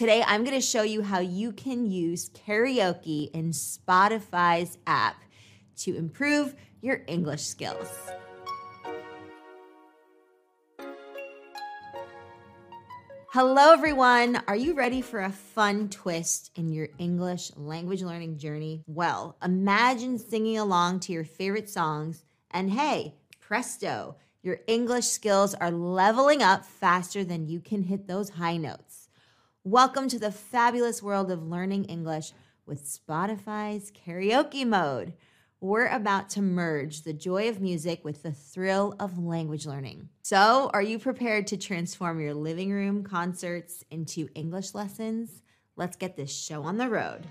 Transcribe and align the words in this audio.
Today, 0.00 0.24
I'm 0.26 0.44
going 0.44 0.58
to 0.58 0.66
show 0.66 0.80
you 0.80 1.02
how 1.02 1.18
you 1.18 1.52
can 1.52 1.84
use 1.84 2.30
karaoke 2.30 3.30
in 3.32 3.50
Spotify's 3.50 4.78
app 4.86 5.22
to 5.80 5.94
improve 5.94 6.54
your 6.80 7.02
English 7.06 7.42
skills. 7.42 7.86
Hello, 13.30 13.74
everyone. 13.74 14.42
Are 14.48 14.56
you 14.56 14.72
ready 14.72 15.02
for 15.02 15.20
a 15.20 15.30
fun 15.30 15.90
twist 15.90 16.50
in 16.54 16.70
your 16.70 16.88
English 16.96 17.52
language 17.54 18.00
learning 18.00 18.38
journey? 18.38 18.82
Well, 18.86 19.36
imagine 19.44 20.18
singing 20.18 20.56
along 20.56 21.00
to 21.00 21.12
your 21.12 21.24
favorite 21.24 21.68
songs, 21.68 22.24
and 22.50 22.70
hey, 22.70 23.16
presto, 23.38 24.16
your 24.42 24.60
English 24.66 25.08
skills 25.08 25.54
are 25.56 25.70
leveling 25.70 26.42
up 26.42 26.64
faster 26.64 27.22
than 27.22 27.50
you 27.50 27.60
can 27.60 27.82
hit 27.82 28.08
those 28.08 28.30
high 28.30 28.56
notes. 28.56 28.99
Welcome 29.64 30.08
to 30.08 30.18
the 30.18 30.32
fabulous 30.32 31.02
world 31.02 31.30
of 31.30 31.46
learning 31.46 31.84
English 31.84 32.32
with 32.64 32.82
Spotify's 32.82 33.92
karaoke 33.92 34.66
mode. 34.66 35.12
We're 35.60 35.88
about 35.88 36.30
to 36.30 36.40
merge 36.40 37.02
the 37.02 37.12
joy 37.12 37.46
of 37.50 37.60
music 37.60 38.02
with 38.02 38.22
the 38.22 38.32
thrill 38.32 38.94
of 38.98 39.18
language 39.18 39.66
learning. 39.66 40.08
So, 40.22 40.70
are 40.72 40.80
you 40.80 40.98
prepared 40.98 41.46
to 41.48 41.58
transform 41.58 42.22
your 42.22 42.32
living 42.32 42.72
room 42.72 43.04
concerts 43.04 43.84
into 43.90 44.30
English 44.34 44.72
lessons? 44.72 45.42
Let's 45.76 45.98
get 45.98 46.16
this 46.16 46.34
show 46.34 46.62
on 46.62 46.78
the 46.78 46.88
road. 46.88 47.26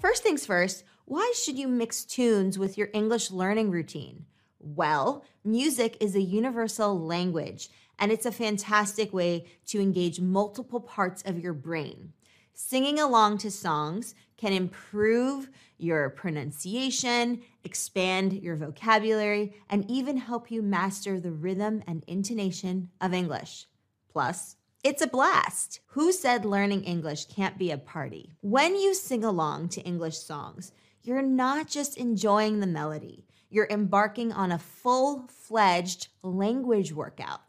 First 0.00 0.24
things 0.24 0.44
first, 0.44 0.82
why 1.04 1.32
should 1.36 1.56
you 1.56 1.68
mix 1.68 2.04
tunes 2.04 2.58
with 2.58 2.76
your 2.76 2.88
English 2.92 3.30
learning 3.30 3.70
routine? 3.70 4.26
Well, 4.64 5.24
music 5.44 5.98
is 6.00 6.16
a 6.16 6.22
universal 6.22 6.98
language 6.98 7.68
and 7.98 8.10
it's 8.10 8.24
a 8.24 8.32
fantastic 8.32 9.12
way 9.12 9.44
to 9.66 9.78
engage 9.78 10.20
multiple 10.20 10.80
parts 10.80 11.22
of 11.26 11.38
your 11.38 11.52
brain. 11.52 12.14
Singing 12.54 12.98
along 12.98 13.38
to 13.38 13.50
songs 13.50 14.14
can 14.38 14.54
improve 14.54 15.50
your 15.76 16.08
pronunciation, 16.08 17.42
expand 17.62 18.32
your 18.32 18.56
vocabulary, 18.56 19.54
and 19.68 19.88
even 19.90 20.16
help 20.16 20.50
you 20.50 20.62
master 20.62 21.20
the 21.20 21.32
rhythm 21.32 21.82
and 21.86 22.02
intonation 22.06 22.90
of 23.02 23.12
English. 23.12 23.66
Plus, 24.10 24.56
it's 24.82 25.02
a 25.02 25.06
blast. 25.06 25.80
Who 25.88 26.10
said 26.10 26.46
learning 26.46 26.84
English 26.84 27.26
can't 27.26 27.58
be 27.58 27.70
a 27.70 27.78
party? 27.78 28.32
When 28.40 28.76
you 28.76 28.94
sing 28.94 29.24
along 29.24 29.68
to 29.70 29.82
English 29.82 30.18
songs, 30.18 30.72
you're 31.02 31.22
not 31.22 31.68
just 31.68 31.98
enjoying 31.98 32.60
the 32.60 32.66
melody, 32.66 33.26
you're 33.54 33.68
embarking 33.70 34.32
on 34.32 34.50
a 34.50 34.58
full 34.58 35.28
fledged 35.28 36.08
language 36.24 36.92
workout. 36.92 37.40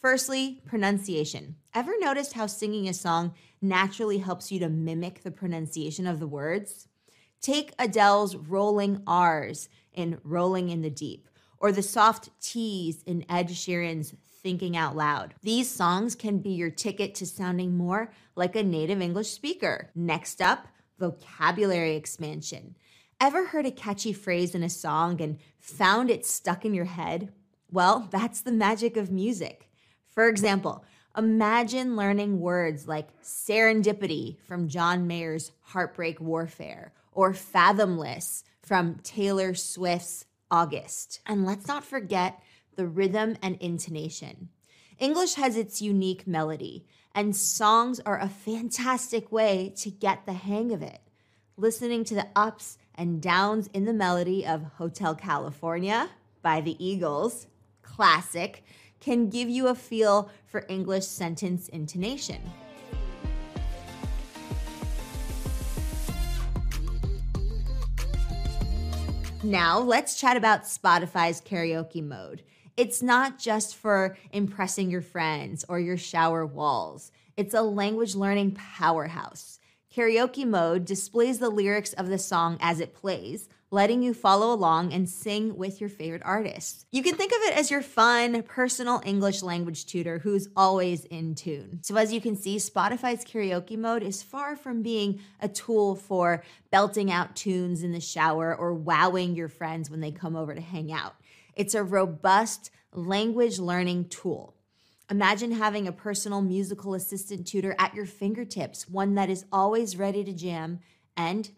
Firstly, 0.00 0.60
pronunciation. 0.66 1.54
Ever 1.72 1.92
noticed 2.00 2.32
how 2.32 2.46
singing 2.46 2.88
a 2.88 2.92
song 2.92 3.34
naturally 3.62 4.18
helps 4.18 4.50
you 4.50 4.58
to 4.58 4.68
mimic 4.68 5.22
the 5.22 5.30
pronunciation 5.30 6.08
of 6.08 6.18
the 6.18 6.26
words? 6.26 6.88
Take 7.40 7.72
Adele's 7.78 8.34
rolling 8.34 9.00
R's 9.06 9.68
in 9.92 10.18
Rolling 10.24 10.70
in 10.70 10.82
the 10.82 10.90
Deep, 10.90 11.28
or 11.58 11.70
the 11.70 11.82
soft 11.82 12.30
T's 12.40 13.04
in 13.04 13.24
Ed 13.28 13.48
Sheeran's 13.50 14.14
Thinking 14.42 14.76
Out 14.76 14.96
Loud. 14.96 15.34
These 15.42 15.70
songs 15.70 16.16
can 16.16 16.38
be 16.38 16.50
your 16.50 16.70
ticket 16.70 17.14
to 17.16 17.26
sounding 17.26 17.76
more 17.76 18.10
like 18.34 18.56
a 18.56 18.64
native 18.64 19.00
English 19.00 19.30
speaker. 19.30 19.90
Next 19.94 20.42
up, 20.42 20.66
vocabulary 20.98 21.94
expansion. 21.94 22.74
Ever 23.20 23.46
heard 23.46 23.66
a 23.66 23.72
catchy 23.72 24.12
phrase 24.12 24.54
in 24.54 24.62
a 24.62 24.70
song 24.70 25.20
and 25.20 25.38
found 25.58 26.08
it 26.08 26.24
stuck 26.24 26.64
in 26.64 26.72
your 26.72 26.84
head? 26.84 27.32
Well, 27.68 28.06
that's 28.12 28.42
the 28.42 28.52
magic 28.52 28.96
of 28.96 29.10
music. 29.10 29.68
For 30.08 30.28
example, 30.28 30.84
imagine 31.16 31.96
learning 31.96 32.38
words 32.38 32.86
like 32.86 33.20
serendipity 33.20 34.38
from 34.46 34.68
John 34.68 35.08
Mayer's 35.08 35.50
Heartbreak 35.62 36.20
Warfare 36.20 36.92
or 37.10 37.34
fathomless 37.34 38.44
from 38.62 39.00
Taylor 39.02 39.52
Swift's 39.52 40.24
August. 40.48 41.20
And 41.26 41.44
let's 41.44 41.66
not 41.66 41.82
forget 41.82 42.40
the 42.76 42.86
rhythm 42.86 43.36
and 43.42 43.56
intonation. 43.56 44.50
English 45.00 45.34
has 45.34 45.56
its 45.56 45.82
unique 45.82 46.28
melody, 46.28 46.86
and 47.16 47.34
songs 47.34 47.98
are 47.98 48.20
a 48.20 48.28
fantastic 48.28 49.32
way 49.32 49.72
to 49.78 49.90
get 49.90 50.24
the 50.24 50.34
hang 50.34 50.72
of 50.72 50.82
it. 50.82 51.00
Listening 51.56 52.04
to 52.04 52.14
the 52.14 52.28
ups 52.36 52.78
and 52.98 53.22
downs 53.22 53.70
in 53.72 53.84
the 53.84 53.92
melody 53.92 54.44
of 54.44 54.62
Hotel 54.76 55.14
California 55.14 56.10
by 56.42 56.60
the 56.60 56.76
Eagles, 56.84 57.46
classic, 57.80 58.64
can 59.00 59.30
give 59.30 59.48
you 59.48 59.68
a 59.68 59.74
feel 59.74 60.30
for 60.46 60.66
English 60.68 61.06
sentence 61.06 61.68
intonation. 61.68 62.42
Now, 69.44 69.78
let's 69.78 70.18
chat 70.18 70.36
about 70.36 70.64
Spotify's 70.64 71.40
karaoke 71.40 72.02
mode. 72.02 72.42
It's 72.76 73.02
not 73.02 73.38
just 73.38 73.76
for 73.76 74.16
impressing 74.32 74.90
your 74.90 75.00
friends 75.00 75.64
or 75.68 75.78
your 75.78 75.96
shower 75.96 76.44
walls, 76.44 77.12
it's 77.36 77.54
a 77.54 77.62
language 77.62 78.16
learning 78.16 78.56
powerhouse. 78.56 79.57
Karaoke 79.94 80.46
mode 80.46 80.84
displays 80.84 81.38
the 81.38 81.48
lyrics 81.48 81.94
of 81.94 82.08
the 82.08 82.18
song 82.18 82.58
as 82.60 82.78
it 82.78 82.94
plays, 82.94 83.48
letting 83.70 84.02
you 84.02 84.12
follow 84.12 84.52
along 84.52 84.92
and 84.92 85.08
sing 85.08 85.56
with 85.56 85.80
your 85.80 85.88
favorite 85.88 86.22
artists. 86.24 86.84
You 86.92 87.02
can 87.02 87.14
think 87.14 87.32
of 87.32 87.38
it 87.42 87.56
as 87.56 87.70
your 87.70 87.80
fun, 87.80 88.42
personal 88.42 89.00
English 89.06 89.42
language 89.42 89.86
tutor 89.86 90.18
who's 90.18 90.48
always 90.54 91.06
in 91.06 91.34
tune. 91.34 91.80
So, 91.82 91.96
as 91.96 92.12
you 92.12 92.20
can 92.20 92.36
see, 92.36 92.56
Spotify's 92.56 93.24
karaoke 93.24 93.78
mode 93.78 94.02
is 94.02 94.22
far 94.22 94.56
from 94.56 94.82
being 94.82 95.20
a 95.40 95.48
tool 95.48 95.94
for 95.94 96.44
belting 96.70 97.10
out 97.10 97.34
tunes 97.34 97.82
in 97.82 97.92
the 97.92 98.00
shower 98.00 98.54
or 98.54 98.74
wowing 98.74 99.34
your 99.34 99.48
friends 99.48 99.90
when 99.90 100.00
they 100.00 100.12
come 100.12 100.36
over 100.36 100.54
to 100.54 100.60
hang 100.60 100.92
out. 100.92 101.14
It's 101.54 101.74
a 101.74 101.82
robust 101.82 102.70
language 102.92 103.58
learning 103.58 104.10
tool. 104.10 104.54
Imagine 105.10 105.52
having 105.52 105.88
a 105.88 105.92
personal 105.92 106.42
musical 106.42 106.92
assistant 106.92 107.46
tutor 107.46 107.74
at 107.78 107.94
your 107.94 108.04
fingertips, 108.04 108.86
one 108.86 109.14
that 109.14 109.30
is 109.30 109.46
always 109.50 109.96
ready 109.96 110.22
to 110.22 110.34
jam 110.34 110.80
and 111.16 111.50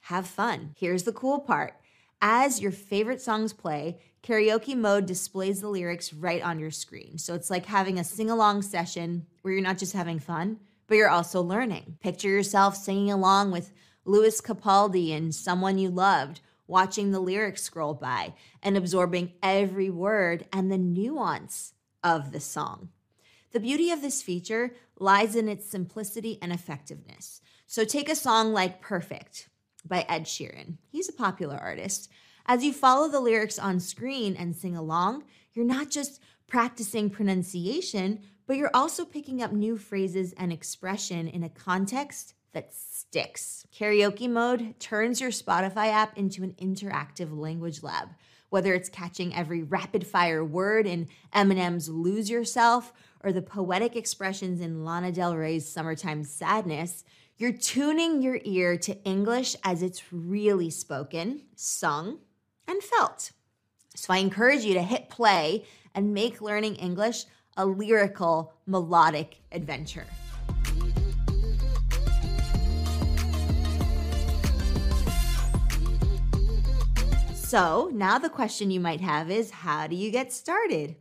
have 0.00 0.26
fun. 0.26 0.74
Here's 0.76 1.04
the 1.04 1.12
cool 1.12 1.38
part. 1.38 1.74
As 2.20 2.60
your 2.60 2.72
favorite 2.72 3.20
songs 3.20 3.52
play, 3.52 4.00
karaoke 4.24 4.76
mode 4.76 5.06
displays 5.06 5.60
the 5.60 5.68
lyrics 5.68 6.12
right 6.12 6.42
on 6.42 6.58
your 6.58 6.72
screen. 6.72 7.16
So 7.16 7.34
it's 7.34 7.48
like 7.48 7.66
having 7.66 7.96
a 7.98 8.04
sing 8.04 8.28
along 8.28 8.62
session 8.62 9.26
where 9.42 9.54
you're 9.54 9.62
not 9.62 9.78
just 9.78 9.92
having 9.92 10.18
fun, 10.18 10.58
but 10.88 10.96
you're 10.96 11.08
also 11.08 11.40
learning. 11.40 11.98
Picture 12.00 12.28
yourself 12.28 12.76
singing 12.76 13.12
along 13.12 13.52
with 13.52 13.72
Lewis 14.04 14.40
Capaldi 14.40 15.16
and 15.16 15.32
someone 15.32 15.78
you 15.78 15.90
loved, 15.90 16.40
watching 16.66 17.12
the 17.12 17.20
lyrics 17.20 17.62
scroll 17.62 17.94
by 17.94 18.34
and 18.64 18.76
absorbing 18.76 19.32
every 19.44 19.90
word 19.90 20.46
and 20.52 20.72
the 20.72 20.78
nuance 20.78 21.74
of 22.02 22.32
the 22.32 22.40
song. 22.40 22.88
The 23.56 23.60
beauty 23.60 23.90
of 23.90 24.02
this 24.02 24.20
feature 24.20 24.74
lies 24.98 25.34
in 25.34 25.48
its 25.48 25.64
simplicity 25.64 26.38
and 26.42 26.52
effectiveness. 26.52 27.40
So 27.66 27.86
take 27.86 28.10
a 28.10 28.14
song 28.14 28.52
like 28.52 28.82
Perfect 28.82 29.48
by 29.82 30.04
Ed 30.10 30.24
Sheeran. 30.24 30.76
He's 30.90 31.08
a 31.08 31.14
popular 31.14 31.56
artist. 31.56 32.10
As 32.44 32.62
you 32.62 32.74
follow 32.74 33.08
the 33.08 33.18
lyrics 33.18 33.58
on 33.58 33.80
screen 33.80 34.36
and 34.36 34.54
sing 34.54 34.76
along, 34.76 35.24
you're 35.54 35.64
not 35.64 35.88
just 35.88 36.20
practicing 36.46 37.08
pronunciation, 37.08 38.20
but 38.46 38.58
you're 38.58 38.70
also 38.74 39.06
picking 39.06 39.40
up 39.40 39.52
new 39.52 39.78
phrases 39.78 40.34
and 40.34 40.52
expression 40.52 41.26
in 41.26 41.42
a 41.42 41.48
context 41.48 42.34
that 42.52 42.74
sticks. 42.74 43.66
Karaoke 43.74 44.28
mode 44.28 44.78
turns 44.78 45.18
your 45.18 45.30
Spotify 45.30 45.86
app 45.86 46.18
into 46.18 46.42
an 46.42 46.54
interactive 46.60 47.34
language 47.34 47.82
lab. 47.82 48.10
Whether 48.50 48.74
it's 48.74 48.90
catching 48.90 49.34
every 49.34 49.62
rapid 49.62 50.06
fire 50.06 50.44
word 50.44 50.86
in 50.86 51.08
Eminem's 51.34 51.88
Lose 51.88 52.28
Yourself 52.28 52.92
or 53.22 53.32
the 53.32 53.42
poetic 53.42 53.96
expressions 53.96 54.60
in 54.60 54.84
Lana 54.84 55.12
Del 55.12 55.36
Rey's 55.36 55.68
Summertime 55.68 56.24
Sadness, 56.24 57.04
you're 57.38 57.52
tuning 57.52 58.22
your 58.22 58.40
ear 58.44 58.76
to 58.78 59.02
English 59.04 59.56
as 59.62 59.82
it's 59.82 60.12
really 60.12 60.70
spoken, 60.70 61.42
sung, 61.54 62.18
and 62.66 62.82
felt. 62.82 63.32
So 63.94 64.12
I 64.12 64.18
encourage 64.18 64.64
you 64.64 64.74
to 64.74 64.82
hit 64.82 65.08
play 65.08 65.64
and 65.94 66.14
make 66.14 66.40
learning 66.40 66.76
English 66.76 67.24
a 67.56 67.64
lyrical, 67.64 68.52
melodic 68.66 69.40
adventure. 69.52 70.06
So 77.34 77.90
now 77.94 78.18
the 78.18 78.28
question 78.28 78.70
you 78.70 78.80
might 78.80 79.00
have 79.00 79.30
is 79.30 79.50
how 79.50 79.86
do 79.86 79.94
you 79.94 80.10
get 80.10 80.32
started? 80.32 80.96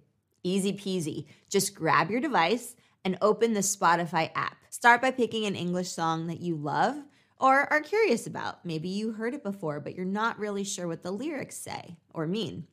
Easy 0.45 0.73
peasy. 0.73 1.25
Just 1.49 1.73
grab 1.73 2.11
your 2.11 2.21
device 2.21 2.75
and 3.03 3.17
open 3.19 3.53
the 3.53 3.61
Spotify 3.61 4.29
app. 4.35 4.57
Start 4.69 5.01
by 5.01 5.09
picking 5.09 5.45
an 5.47 5.55
English 5.55 5.89
song 5.89 6.27
that 6.27 6.39
you 6.39 6.55
love 6.55 6.97
or 7.39 7.71
are 7.73 7.81
curious 7.81 8.27
about. 8.27 8.63
Maybe 8.63 8.87
you 8.87 9.13
heard 9.13 9.33
it 9.33 9.41
before, 9.41 9.79
but 9.79 9.95
you're 9.95 10.05
not 10.05 10.37
really 10.37 10.63
sure 10.63 10.87
what 10.87 11.01
the 11.01 11.09
lyrics 11.09 11.57
say 11.57 11.97
or 12.13 12.27
mean. 12.27 12.67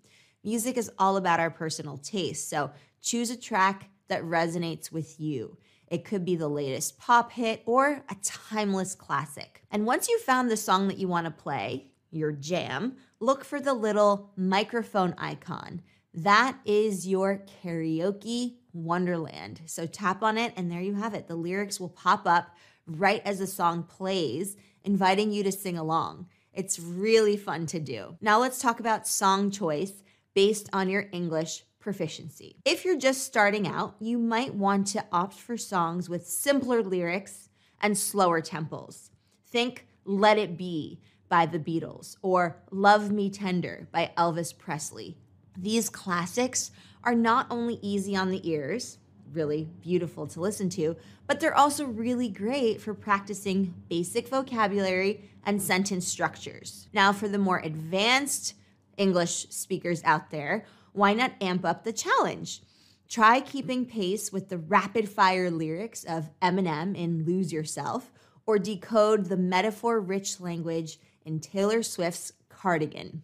Music 0.45 0.77
is 0.77 0.91
all 0.99 1.17
about 1.17 1.41
our 1.41 1.51
personal 1.51 1.97
taste, 1.97 2.51
so 2.51 2.71
choose 3.01 3.31
a 3.31 3.41
track 3.41 3.89
that 4.09 4.23
resonates 4.23 4.93
with 4.93 5.19
you. 5.19 5.57
It 5.87 6.05
could 6.05 6.27
be 6.27 6.37
the 6.37 6.49
latest 6.49 6.99
pop 6.99 7.33
hit 7.33 7.63
or 7.65 8.05
a 8.11 8.17
timeless 8.23 8.95
classic. 8.95 9.63
And 9.71 9.87
once 9.87 10.11
you've 10.11 10.21
found 10.21 10.51
the 10.51 10.59
song 10.59 10.89
that 10.89 10.99
you 10.99 11.09
want 11.09 11.25
to 11.25 11.31
play, 11.31 11.87
your 12.11 12.33
jam, 12.33 12.97
look 13.19 13.47
for 13.47 13.61
the 13.61 13.73
little 13.73 14.31
microphone 14.37 15.15
icon. 15.17 15.81
That 16.15 16.59
is 16.65 17.07
your 17.07 17.45
karaoke 17.63 18.57
wonderland. 18.73 19.63
So 19.67 19.87
tap 19.87 20.23
on 20.23 20.39
it, 20.39 20.53
and 20.57 20.71
there 20.71 20.81
you 20.81 20.95
have 20.95 21.15
it. 21.15 21.27
The 21.27 21.37
lyrics 21.37 21.81
will 21.81 21.89
pop 21.89 22.27
up 22.27 22.55
right 22.87 23.23
as 23.25 23.39
the 23.39 23.47
song 23.47 23.85
plays, 23.85 24.57
inviting 24.85 25.33
you 25.33 25.43
to 25.45 25.53
sing 25.53 25.79
along. 25.79 26.27
It's 26.53 26.79
really 26.79 27.37
fun 27.37 27.67
to 27.67 27.81
do. 27.81 28.17
Now 28.21 28.41
let's 28.41 28.59
talk 28.59 28.79
about 28.81 29.07
song 29.07 29.51
choice 29.51 30.03
based 30.35 30.69
on 30.73 30.89
your 30.89 31.07
English 31.13 31.65
proficiency. 31.81 32.57
If 32.65 32.85
you're 32.85 32.99
just 32.99 33.25
starting 33.25 33.67
out, 33.67 33.97
you 33.99 34.19
might 34.19 34.55
want 34.55 34.87
to 34.89 35.05
opt 35.13 35.35
for 35.35 35.57
songs 35.57 36.09
with 36.09 36.27
simpler 36.27 36.83
lyrics 36.83 37.49
and 37.81 37.97
slower 37.97 38.41
tempos. 38.41 39.11
Think 39.49 39.87
Let 40.05 40.39
It 40.39 40.57
Be 40.57 41.01
by 41.29 41.47
the 41.47 41.59
Beatles 41.59 42.17
or 42.23 42.63
Love 42.71 43.11
Me 43.11 43.31
Tender 43.31 43.89
by 43.91 44.13
Elvis 44.17 44.57
Presley. 44.57 45.17
These 45.57 45.91
classics 45.91 46.71
are 47.05 47.15
not 47.15 47.47
only 47.51 47.79
easy 47.83 48.17
on 48.17 48.31
the 48.31 48.49
ears, 48.49 48.99
really 49.33 49.69
beautiful 49.81 50.27
to 50.27 50.41
listen 50.41 50.69
to, 50.71 50.97
but 51.27 51.41
they're 51.41 51.57
also 51.57 51.87
really 51.87 52.29
great 52.29 52.81
for 52.81 52.95
practicing 52.95 53.75
basic 53.89 54.29
vocabulary 54.29 55.31
and 55.45 55.61
sentence 55.61 56.07
structures. 56.07 56.89
Now, 56.93 57.13
for 57.13 57.29
the 57.29 57.39
more 57.39 57.59
advanced 57.59 58.55
English 58.97 59.49
speakers 59.51 60.03
out 60.05 60.31
there, 60.31 60.65
why 60.93 61.15
not 61.15 61.33
amp 61.41 61.65
up 61.65 61.85
the 61.85 61.93
challenge? 61.93 62.63
Try 63.09 63.41
keeping 63.41 63.87
pace 63.87 64.33
with 64.33 64.49
the 64.49 64.59
rapid 64.59 65.09
fire 65.09 65.51
lyrics 65.51 66.05
of 66.05 66.31
Eminem 66.41 66.97
in 66.97 67.25
Lose 67.25 67.53
Yourself, 67.53 68.13
or 68.47 68.59
decode 68.59 69.27
the 69.27 69.37
metaphor 69.37 70.01
rich 70.01 70.41
language 70.41 70.99
in 71.25 71.39
Taylor 71.41 71.83
Swift's 71.83 72.33
Cardigan. 72.49 73.23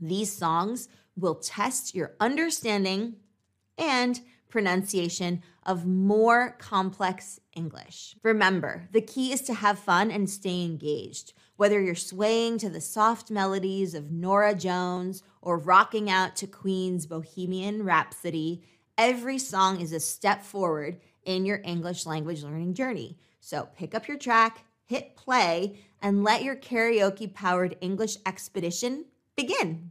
These 0.00 0.32
songs 0.32 0.88
will 1.16 1.36
test 1.36 1.94
your 1.94 2.14
understanding 2.20 3.16
and 3.78 4.20
pronunciation 4.48 5.42
of 5.64 5.86
more 5.86 6.56
complex 6.58 7.40
English. 7.54 8.16
Remember, 8.22 8.88
the 8.92 9.00
key 9.00 9.32
is 9.32 9.42
to 9.42 9.54
have 9.54 9.78
fun 9.78 10.10
and 10.10 10.30
stay 10.30 10.62
engaged. 10.64 11.32
Whether 11.56 11.80
you're 11.80 11.94
swaying 11.94 12.58
to 12.58 12.68
the 12.68 12.80
soft 12.80 13.30
melodies 13.30 13.94
of 13.94 14.12
Norah 14.12 14.54
Jones 14.54 15.22
or 15.40 15.58
rocking 15.58 16.10
out 16.10 16.36
to 16.36 16.46
Queen's 16.46 17.06
Bohemian 17.06 17.82
Rhapsody, 17.82 18.62
every 18.96 19.38
song 19.38 19.80
is 19.80 19.92
a 19.92 20.00
step 20.00 20.42
forward 20.42 21.00
in 21.24 21.44
your 21.44 21.60
English 21.64 22.06
language 22.06 22.42
learning 22.42 22.74
journey. 22.74 23.18
So 23.40 23.68
pick 23.74 23.94
up 23.94 24.06
your 24.06 24.18
track, 24.18 24.64
hit 24.84 25.16
play, 25.16 25.78
and 26.00 26.22
let 26.22 26.44
your 26.44 26.56
karaoke 26.56 27.32
powered 27.32 27.76
English 27.80 28.16
expedition 28.26 29.06
begin. 29.34 29.90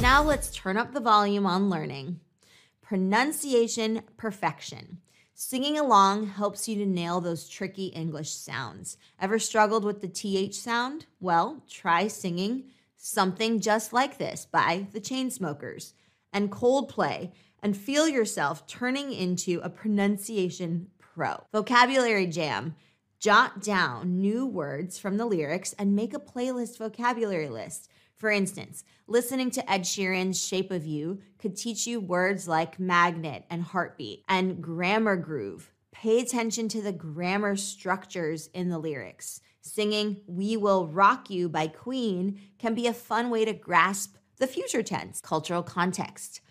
Now 0.00 0.22
let's 0.22 0.50
turn 0.50 0.78
up 0.78 0.94
the 0.94 1.00
volume 1.00 1.44
on 1.44 1.68
learning. 1.68 2.20
Pronunciation 2.80 4.00
perfection. 4.16 4.98
Singing 5.34 5.78
along 5.78 6.28
helps 6.28 6.66
you 6.66 6.76
to 6.76 6.86
nail 6.86 7.20
those 7.20 7.46
tricky 7.46 7.88
English 7.88 8.30
sounds. 8.30 8.96
Ever 9.20 9.38
struggled 9.38 9.84
with 9.84 10.00
the 10.00 10.08
TH 10.08 10.54
sound? 10.54 11.04
Well, 11.20 11.62
try 11.68 12.08
singing 12.08 12.64
Something 12.96 13.60
Just 13.60 13.92
Like 13.92 14.16
This 14.16 14.46
by 14.50 14.86
the 14.92 15.02
Chainsmokers 15.02 15.92
and 16.32 16.50
Coldplay 16.50 17.32
and 17.62 17.76
feel 17.76 18.08
yourself 18.08 18.66
turning 18.66 19.12
into 19.12 19.60
a 19.62 19.68
pronunciation 19.68 20.86
pro. 20.98 21.44
Vocabulary 21.52 22.26
Jam. 22.26 22.74
Jot 23.18 23.62
down 23.62 24.18
new 24.18 24.46
words 24.46 24.98
from 24.98 25.18
the 25.18 25.26
lyrics 25.26 25.74
and 25.78 25.94
make 25.94 26.14
a 26.14 26.18
playlist 26.18 26.78
vocabulary 26.78 27.50
list. 27.50 27.89
For 28.20 28.30
instance, 28.30 28.84
listening 29.06 29.50
to 29.52 29.72
Ed 29.72 29.86
Sheeran's 29.86 30.38
Shape 30.38 30.70
of 30.70 30.84
You 30.84 31.22
could 31.38 31.56
teach 31.56 31.86
you 31.86 32.00
words 32.00 32.46
like 32.46 32.78
magnet 32.78 33.46
and 33.48 33.62
heartbeat 33.62 34.24
and 34.28 34.62
grammar 34.62 35.16
groove. 35.16 35.72
Pay 35.90 36.20
attention 36.20 36.68
to 36.68 36.82
the 36.82 36.92
grammar 36.92 37.56
structures 37.56 38.48
in 38.52 38.68
the 38.68 38.78
lyrics. 38.78 39.40
Singing 39.62 40.20
We 40.26 40.58
Will 40.58 40.86
Rock 40.86 41.30
You 41.30 41.48
by 41.48 41.68
Queen 41.68 42.38
can 42.58 42.74
be 42.74 42.86
a 42.86 42.92
fun 42.92 43.30
way 43.30 43.46
to 43.46 43.54
grasp 43.54 44.16
the 44.36 44.46
future 44.46 44.82
tense, 44.82 45.22
cultural 45.22 45.62
context 45.62 46.42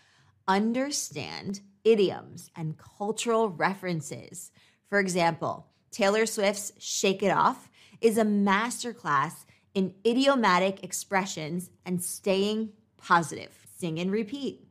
understand 0.47 1.61
idioms 1.83 2.49
and 2.55 2.79
cultural 2.79 3.47
references. 3.47 4.49
For 4.87 4.97
example, 4.97 5.67
Taylor 5.91 6.25
Swift's 6.25 6.71
Shake 6.79 7.21
It 7.21 7.29
Off 7.29 7.69
is 8.01 8.17
a 8.17 8.23
masterclass 8.23 9.45
in 9.73 9.93
idiomatic 10.05 10.83
expressions 10.83 11.69
and 11.85 12.03
staying 12.03 12.69
positive. 12.97 13.55
Sing 13.77 13.99
and 13.99 14.11
repeat. 14.11 14.65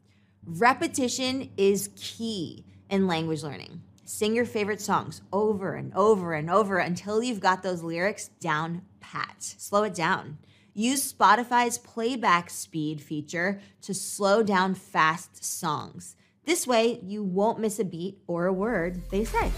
Repetition 0.44 1.50
is 1.56 1.90
key 1.96 2.64
in 2.90 3.06
language 3.06 3.42
learning. 3.42 3.82
Sing 4.04 4.34
your 4.34 4.46
favorite 4.46 4.80
songs 4.80 5.20
over 5.32 5.74
and 5.74 5.92
over 5.94 6.32
and 6.32 6.50
over 6.50 6.78
until 6.78 7.22
you've 7.22 7.40
got 7.40 7.62
those 7.62 7.82
lyrics 7.82 8.28
down 8.40 8.82
pat. 9.00 9.36
Slow 9.40 9.84
it 9.84 9.94
down. 9.94 10.38
Use 10.72 11.12
Spotify's 11.12 11.76
playback 11.76 12.50
speed 12.50 13.02
feature 13.02 13.60
to 13.82 13.92
slow 13.92 14.42
down 14.42 14.74
fast 14.74 15.44
songs. 15.44 16.16
This 16.44 16.66
way, 16.66 17.00
you 17.02 17.22
won't 17.22 17.58
miss 17.58 17.78
a 17.78 17.84
beat 17.84 18.22
or 18.26 18.46
a 18.46 18.52
word 18.52 19.02
they 19.10 19.24
say. 19.24 19.50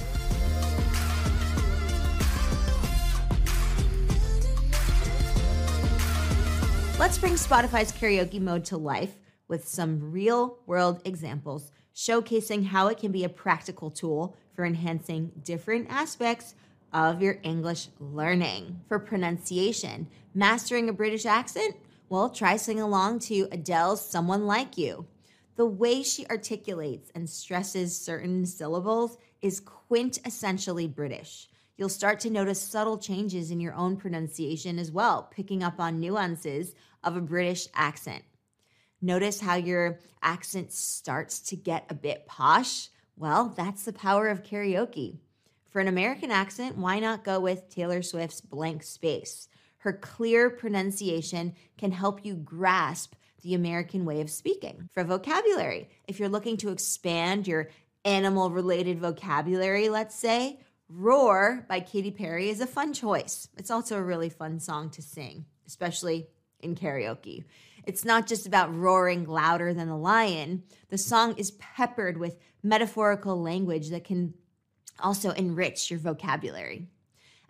Let's 7.10 7.18
bring 7.18 7.34
Spotify's 7.34 7.90
karaoke 7.90 8.40
mode 8.40 8.64
to 8.66 8.76
life 8.76 9.18
with 9.48 9.66
some 9.66 10.12
real 10.12 10.58
world 10.64 11.02
examples 11.04 11.72
showcasing 11.92 12.66
how 12.66 12.86
it 12.86 12.98
can 12.98 13.10
be 13.10 13.24
a 13.24 13.28
practical 13.28 13.90
tool 13.90 14.36
for 14.54 14.64
enhancing 14.64 15.32
different 15.42 15.88
aspects 15.90 16.54
of 16.92 17.20
your 17.20 17.40
English 17.42 17.88
learning. 17.98 18.82
For 18.86 19.00
pronunciation, 19.00 20.06
mastering 20.34 20.88
a 20.88 20.92
British 20.92 21.26
accent? 21.26 21.74
Well, 22.08 22.30
try 22.30 22.56
singing 22.56 22.84
along 22.84 23.18
to 23.22 23.48
Adele's 23.50 24.08
Someone 24.08 24.46
Like 24.46 24.78
You. 24.78 25.04
The 25.56 25.66
way 25.66 26.04
she 26.04 26.28
articulates 26.28 27.10
and 27.12 27.28
stresses 27.28 28.00
certain 28.00 28.46
syllables 28.46 29.18
is 29.42 29.60
quintessentially 29.60 30.94
British. 30.94 31.48
You'll 31.76 31.88
start 31.88 32.20
to 32.20 32.30
notice 32.30 32.60
subtle 32.60 32.98
changes 32.98 33.50
in 33.50 33.58
your 33.58 33.72
own 33.72 33.96
pronunciation 33.96 34.78
as 34.78 34.92
well, 34.92 35.22
picking 35.34 35.62
up 35.62 35.80
on 35.80 35.98
nuances 35.98 36.74
of 37.02 37.16
a 37.16 37.20
British 37.20 37.68
accent. 37.74 38.24
Notice 39.02 39.40
how 39.40 39.54
your 39.54 39.98
accent 40.22 40.72
starts 40.72 41.40
to 41.40 41.56
get 41.56 41.86
a 41.88 41.94
bit 41.94 42.26
posh? 42.26 42.88
Well, 43.16 43.54
that's 43.56 43.84
the 43.84 43.92
power 43.92 44.28
of 44.28 44.42
karaoke. 44.42 45.18
For 45.70 45.80
an 45.80 45.88
American 45.88 46.30
accent, 46.30 46.76
why 46.76 46.98
not 46.98 47.24
go 47.24 47.40
with 47.40 47.68
Taylor 47.68 48.02
Swift's 48.02 48.40
Blank 48.40 48.82
Space? 48.82 49.48
Her 49.78 49.92
clear 49.92 50.50
pronunciation 50.50 51.54
can 51.78 51.92
help 51.92 52.24
you 52.24 52.34
grasp 52.34 53.14
the 53.42 53.54
American 53.54 54.04
way 54.04 54.20
of 54.20 54.30
speaking. 54.30 54.88
For 54.92 55.04
vocabulary, 55.04 55.88
if 56.06 56.18
you're 56.18 56.28
looking 56.28 56.58
to 56.58 56.70
expand 56.70 57.46
your 57.46 57.70
animal 58.04 58.50
related 58.50 58.98
vocabulary, 58.98 59.88
let's 59.88 60.14
say, 60.14 60.60
Roar 60.88 61.64
by 61.68 61.80
Katy 61.80 62.10
Perry 62.10 62.50
is 62.50 62.60
a 62.60 62.66
fun 62.66 62.92
choice. 62.92 63.48
It's 63.56 63.70
also 63.70 63.96
a 63.96 64.02
really 64.02 64.28
fun 64.28 64.58
song 64.58 64.90
to 64.90 65.02
sing, 65.02 65.46
especially 65.66 66.26
in 66.62 66.74
karaoke. 66.74 67.44
It's 67.84 68.04
not 68.04 68.26
just 68.26 68.46
about 68.46 68.74
roaring 68.74 69.26
louder 69.26 69.72
than 69.72 69.88
a 69.88 69.98
lion. 69.98 70.64
The 70.88 70.98
song 70.98 71.34
is 71.36 71.52
peppered 71.52 72.18
with 72.18 72.38
metaphorical 72.62 73.40
language 73.40 73.90
that 73.90 74.04
can 74.04 74.34
also 75.00 75.30
enrich 75.30 75.90
your 75.90 75.98
vocabulary. 75.98 76.88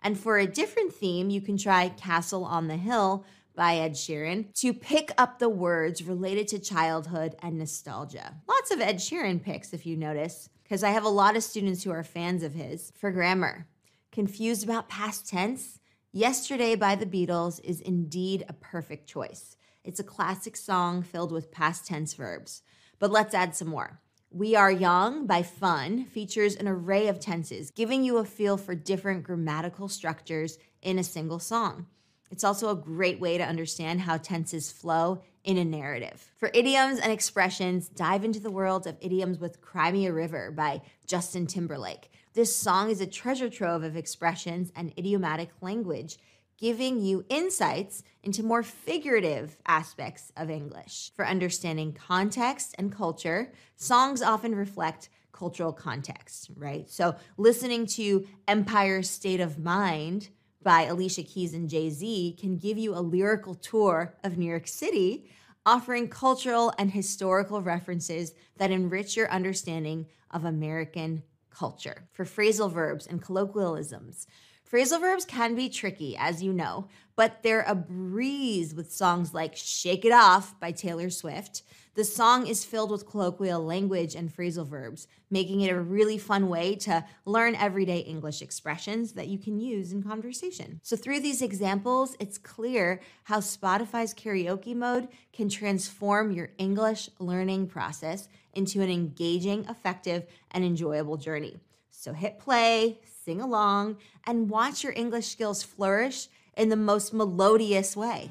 And 0.01 0.17
for 0.17 0.37
a 0.37 0.47
different 0.47 0.93
theme, 0.93 1.29
you 1.29 1.41
can 1.41 1.57
try 1.57 1.89
Castle 1.89 2.43
on 2.43 2.67
the 2.67 2.77
Hill 2.77 3.25
by 3.55 3.75
Ed 3.75 3.93
Sheeran 3.93 4.53
to 4.55 4.73
pick 4.73 5.11
up 5.17 5.37
the 5.37 5.49
words 5.49 6.03
related 6.03 6.47
to 6.49 6.59
childhood 6.59 7.35
and 7.41 7.57
nostalgia. 7.57 8.35
Lots 8.47 8.71
of 8.71 8.81
Ed 8.81 8.95
Sheeran 8.95 9.43
picks, 9.43 9.73
if 9.73 9.85
you 9.85 9.97
notice, 9.97 10.49
because 10.63 10.83
I 10.83 10.91
have 10.91 11.03
a 11.03 11.09
lot 11.09 11.35
of 11.35 11.43
students 11.43 11.83
who 11.83 11.91
are 11.91 12.03
fans 12.03 12.43
of 12.43 12.53
his. 12.53 12.93
For 12.95 13.11
grammar, 13.11 13.67
confused 14.11 14.63
about 14.63 14.89
past 14.89 15.27
tense? 15.27 15.80
Yesterday 16.13 16.75
by 16.75 16.95
the 16.95 17.05
Beatles 17.05 17.61
is 17.63 17.79
indeed 17.79 18.43
a 18.49 18.53
perfect 18.53 19.07
choice. 19.07 19.55
It's 19.85 20.01
a 20.01 20.03
classic 20.03 20.57
song 20.57 21.03
filled 21.03 21.31
with 21.31 21.53
past 21.53 21.87
tense 21.87 22.15
verbs. 22.15 22.63
But 22.99 23.11
let's 23.11 23.33
add 23.33 23.55
some 23.55 23.69
more. 23.69 24.01
We 24.29 24.53
Are 24.53 24.69
Young 24.69 25.25
by 25.25 25.41
Fun 25.41 26.03
features 26.03 26.57
an 26.57 26.67
array 26.67 27.07
of 27.07 27.21
tenses, 27.21 27.71
giving 27.71 28.03
you 28.03 28.17
a 28.17 28.25
feel 28.25 28.57
for 28.57 28.75
different 28.75 29.23
grammatical 29.23 29.87
structures 29.87 30.57
in 30.81 30.99
a 30.99 31.03
single 31.03 31.39
song. 31.39 31.85
It's 32.29 32.43
also 32.43 32.69
a 32.69 32.75
great 32.75 33.21
way 33.21 33.37
to 33.37 33.45
understand 33.45 34.01
how 34.01 34.17
tenses 34.17 34.69
flow 34.69 35.21
in 35.45 35.57
a 35.57 35.63
narrative. 35.63 36.29
For 36.35 36.51
idioms 36.53 36.99
and 36.99 37.13
expressions, 37.13 37.87
dive 37.87 38.25
into 38.25 38.41
the 38.41 38.51
world 38.51 38.85
of 38.85 38.97
idioms 38.99 39.39
with 39.39 39.61
Cry 39.61 39.93
Me 39.93 40.07
a 40.07 40.11
River 40.11 40.51
by 40.51 40.81
Justin 41.07 41.47
Timberlake. 41.47 42.11
This 42.33 42.55
song 42.55 42.89
is 42.89 43.01
a 43.01 43.07
treasure 43.07 43.49
trove 43.49 43.83
of 43.83 43.97
expressions 43.97 44.71
and 44.73 44.93
idiomatic 44.97 45.49
language 45.59 46.17
giving 46.57 47.01
you 47.01 47.25
insights 47.27 48.03
into 48.23 48.41
more 48.43 48.63
figurative 48.63 49.57
aspects 49.65 50.31
of 50.37 50.49
English. 50.49 51.11
For 51.15 51.27
understanding 51.27 51.91
context 51.91 52.75
and 52.77 52.95
culture, 52.95 53.51
songs 53.75 54.21
often 54.21 54.55
reflect 54.55 55.09
cultural 55.33 55.73
context, 55.73 56.51
right? 56.55 56.89
So 56.89 57.15
listening 57.35 57.85
to 57.87 58.25
Empire 58.47 59.01
State 59.01 59.41
of 59.41 59.59
Mind 59.59 60.29
by 60.63 60.83
Alicia 60.83 61.23
Keys 61.23 61.53
and 61.53 61.67
Jay 61.67 61.89
Z 61.89 62.37
can 62.39 62.57
give 62.57 62.77
you 62.77 62.95
a 62.95 63.01
lyrical 63.01 63.55
tour 63.55 64.15
of 64.23 64.37
New 64.37 64.45
York 64.45 64.67
City, 64.67 65.25
offering 65.65 66.07
cultural 66.07 66.71
and 66.77 66.91
historical 66.91 67.61
references 67.61 68.33
that 68.57 68.71
enrich 68.71 69.17
your 69.17 69.29
understanding 69.31 70.05
of 70.29 70.45
American 70.45 71.23
culture. 71.51 72.07
For 72.11 72.25
phrasal 72.25 72.71
verbs 72.71 73.05
and 73.05 73.21
colloquialisms, 73.21 74.27
Phrasal 74.71 75.01
verbs 75.01 75.25
can 75.25 75.53
be 75.53 75.67
tricky, 75.67 76.15
as 76.17 76.41
you 76.41 76.53
know, 76.53 76.87
but 77.21 77.43
they're 77.43 77.65
a 77.67 77.75
breeze 77.75 78.73
with 78.73 78.91
songs 78.91 79.31
like 79.31 79.55
Shake 79.55 80.05
It 80.05 80.11
Off 80.11 80.59
by 80.59 80.71
Taylor 80.71 81.11
Swift. 81.11 81.61
The 81.93 82.03
song 82.03 82.47
is 82.47 82.65
filled 82.65 82.89
with 82.89 83.07
colloquial 83.07 83.63
language 83.63 84.15
and 84.15 84.35
phrasal 84.35 84.65
verbs, 84.65 85.07
making 85.29 85.61
it 85.61 85.71
a 85.71 85.79
really 85.79 86.17
fun 86.17 86.49
way 86.49 86.73
to 86.77 87.05
learn 87.25 87.53
everyday 87.53 87.99
English 87.99 88.41
expressions 88.41 89.11
that 89.11 89.27
you 89.27 89.37
can 89.37 89.59
use 89.59 89.91
in 89.91 90.01
conversation. 90.01 90.79
So, 90.81 90.95
through 90.95 91.19
these 91.19 91.43
examples, 91.43 92.15
it's 92.19 92.39
clear 92.39 93.01
how 93.25 93.39
Spotify's 93.39 94.15
karaoke 94.15 94.75
mode 94.75 95.07
can 95.31 95.47
transform 95.47 96.31
your 96.31 96.49
English 96.57 97.07
learning 97.19 97.67
process 97.67 98.29
into 98.53 98.81
an 98.81 98.89
engaging, 98.89 99.65
effective, 99.65 100.25
and 100.49 100.65
enjoyable 100.65 101.17
journey. 101.17 101.59
So, 101.91 102.13
hit 102.13 102.39
play, 102.39 102.99
sing 103.23 103.41
along, 103.41 103.97
and 104.25 104.49
watch 104.49 104.83
your 104.83 104.93
English 104.95 105.27
skills 105.27 105.61
flourish 105.61 106.27
in 106.57 106.69
the 106.69 106.75
most 106.75 107.13
melodious 107.13 107.95
way. 107.95 108.29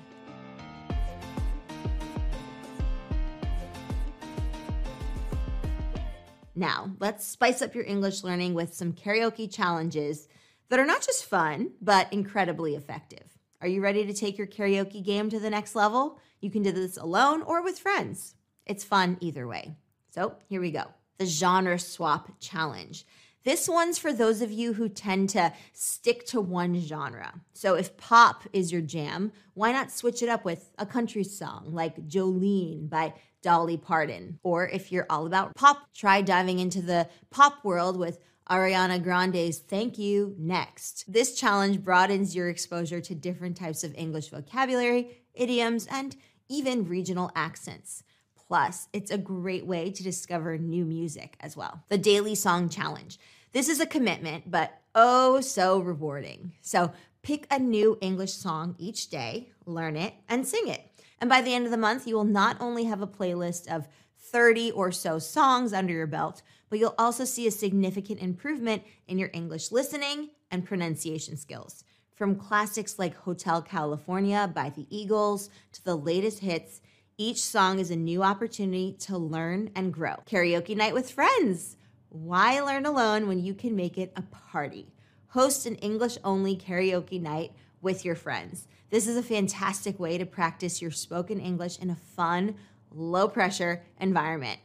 Now, 6.55 6.91
let's 6.99 7.27
spice 7.27 7.63
up 7.63 7.75
your 7.75 7.85
English 7.85 8.23
learning 8.23 8.55
with 8.55 8.75
some 8.75 8.93
karaoke 8.93 9.51
challenges 9.51 10.29
that 10.69 10.79
are 10.79 10.87
not 10.87 11.01
just 11.01 11.25
fun, 11.25 11.73
but 11.81 12.13
incredibly 12.13 12.75
effective. 12.75 13.39
Are 13.63 13.69
you 13.69 13.81
ready 13.81 14.05
to 14.05 14.13
take 14.13 14.37
your 14.37 14.47
karaoke 14.47 15.03
game 15.03 15.31
to 15.31 15.41
the 15.41 15.51
next 15.51 15.75
level? 15.75 16.19
You 16.41 16.51
can 16.51 16.63
do 16.63 16.73
this 16.73 16.97
alone 16.97 17.43
or 17.43 17.63
with 17.63 17.79
friends. 17.79 18.35
It's 18.67 18.85
fun 18.85 19.17
either 19.21 19.47
way. 19.47 19.77
So, 20.11 20.37
here 20.49 20.61
we 20.61 20.71
go 20.71 20.85
the 21.21 21.27
genre 21.27 21.79
swap 21.79 22.31
challenge. 22.41 23.05
This 23.43 23.69
one's 23.69 23.99
for 23.99 24.13
those 24.13 24.43
of 24.43 24.53
you 24.53 24.75
who 24.75 24.89
tend 24.89 25.31
to 25.31 25.53
stick 25.73 26.27
to 26.27 26.41
one 26.43 26.79
genre. 26.79 27.41
So 27.55 27.75
if 27.75 27.97
pop 27.97 28.45
is 28.53 28.71
your 28.71 28.83
jam, 28.83 29.33
why 29.55 29.73
not 29.73 29.91
switch 29.91 30.23
it 30.23 30.29
up 30.29 30.45
with 30.45 30.71
a 30.79 30.85
country 30.85 31.25
song 31.25 31.73
like 31.73 32.07
Jolene 32.07 32.91
by 32.91 33.15
Dolly 33.43 33.79
Parton? 33.79 34.39
Or 34.43 34.69
if 34.69 34.93
you're 34.93 35.07
all 35.09 35.27
about 35.27 35.55
pop, 35.55 35.79
try 35.95 36.21
diving 36.21 36.59
into 36.59 36.83
the 36.83 37.09
pop 37.31 37.65
world 37.65 37.99
with 37.99 38.19
Ariana 38.51 39.03
Grande's 39.03 39.59
Thank 39.59 39.97
You 39.97 40.35
next. 40.37 41.11
This 41.11 41.35
challenge 41.35 41.83
broadens 41.83 42.37
your 42.37 42.51
exposure 42.51 43.01
to 43.01 43.15
different 43.15 43.57
types 43.57 43.85
of 43.85 43.95
English 43.95 44.29
vocabulary, 44.29 45.23
idioms, 45.33 45.87
and 45.91 46.15
even 46.49 46.87
regional 46.89 47.31
accents. 47.35 48.03
Plus, 48.51 48.89
it's 48.93 49.13
a 49.13 49.17
great 49.17 49.65
way 49.65 49.93
to 49.93 50.03
discover 50.03 50.59
new 50.59 50.85
music 50.85 51.37
as 51.39 51.57
well. 51.57 51.85
The 51.89 51.97
Daily 51.97 52.35
Song 52.35 52.69
Challenge. 52.69 53.17
This 53.53 53.69
is 53.69 53.79
a 53.79 53.87
commitment, 53.87 54.51
but 54.51 54.77
oh 54.93 55.41
so 55.41 55.79
rewarding. 55.79 56.55
So 56.61 56.91
pick 57.23 57.47
a 57.49 57.61
new 57.61 57.97
English 58.01 58.33
song 58.33 58.75
each 58.77 59.09
day, 59.09 59.51
learn 59.67 59.97
it, 59.97 60.15
and 60.29 60.45
sing 60.45 60.67
it. 60.67 60.83
And 61.21 61.31
by 61.31 61.43
the 61.43 61.55
end 61.55 61.65
of 61.65 61.71
the 61.71 61.77
month, 61.77 62.09
you 62.09 62.17
will 62.17 62.25
not 62.25 62.57
only 62.59 62.87
have 62.87 63.01
a 63.01 63.07
playlist 63.07 63.73
of 63.73 63.87
30 64.19 64.73
or 64.73 64.91
so 64.91 65.21
songs 65.21 65.73
under 65.73 65.93
your 65.93 66.09
belt, 66.09 66.43
but 66.71 66.81
you'll 66.81 66.97
also 66.99 67.25
see 67.25 67.47
a 67.47 67.53
significant 67.53 68.19
improvement 68.19 68.83
in 69.07 69.17
your 69.17 69.31
English 69.33 69.71
listening 69.71 70.31
and 70.51 70.67
pronunciation 70.67 71.37
skills. 71.37 71.85
From 72.17 72.35
classics 72.35 72.99
like 72.99 73.15
Hotel 73.15 73.63
California 73.63 74.51
by 74.53 74.71
the 74.71 74.89
Eagles 74.91 75.51
to 75.71 75.85
the 75.85 75.95
latest 75.95 76.41
hits, 76.41 76.81
each 77.21 77.43
song 77.43 77.79
is 77.79 77.91
a 77.91 77.97
new 77.97 78.23
opportunity 78.23 78.97
to 78.99 79.19
learn 79.19 79.71
and 79.77 79.93
grow. 79.93 80.15
Karaoke 80.25 80.75
night 80.75 80.95
with 80.95 81.11
friends. 81.13 81.77
Why 82.09 82.61
learn 82.61 82.87
alone 82.87 83.29
when 83.29 83.39
you 83.39 83.53
can 83.53 83.77
make 83.77 83.99
it 83.99 84.11
a 84.17 84.23
party? 84.23 84.95
Host 85.29 85.67
an 85.67 85.75
English 85.77 86.17
only 86.25 86.57
karaoke 86.57 87.21
night 87.21 87.53
with 87.83 88.07
your 88.07 88.15
friends. 88.15 88.67
This 88.89 89.07
is 89.07 89.19
a 89.19 89.23
fantastic 89.23 90.01
way 90.01 90.17
to 90.17 90.25
practice 90.25 90.81
your 90.81 90.91
spoken 90.91 91.41
English 91.41 91.79
in 91.79 91.91
a 91.91 91.95
fun, 91.95 92.55
low 92.91 93.29
pressure 93.29 93.83
environment. 94.01 94.59